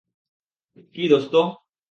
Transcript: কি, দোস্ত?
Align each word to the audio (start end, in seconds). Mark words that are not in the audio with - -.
কি, 0.95 1.03
দোস্ত? 1.09 1.33